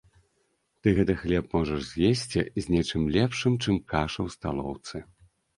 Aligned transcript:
Ты 0.85 0.93
гэты 0.99 1.13
хлеб 1.23 1.45
можаш 1.57 1.81
з'есці 1.91 2.41
з 2.65 2.65
нечым 2.77 3.03
лепшым, 3.19 3.59
чым 3.63 3.75
каша 3.95 4.17
ў 4.27 4.39
сталоўцы. 4.39 4.95